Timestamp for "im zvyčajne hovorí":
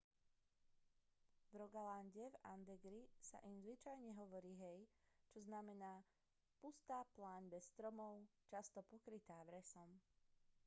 3.49-4.53